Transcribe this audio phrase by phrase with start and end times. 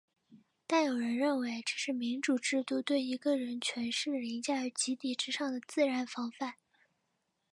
[0.65, 6.55] 但有人认为这是民主制度对一个人权势凌驾于集体之上的自然防范。